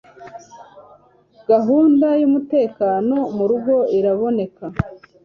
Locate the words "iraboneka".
3.97-4.65